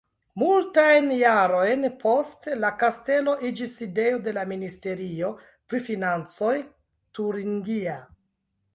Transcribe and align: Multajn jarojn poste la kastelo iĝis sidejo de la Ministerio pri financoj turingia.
Multajn 0.43 1.11
jarojn 1.17 1.85
poste 2.03 2.55
la 2.63 2.71
kastelo 2.85 3.37
iĝis 3.51 3.77
sidejo 3.83 4.25
de 4.31 4.35
la 4.41 4.49
Ministerio 4.55 5.33
pri 5.53 5.85
financoj 5.93 6.53
turingia. 7.21 8.05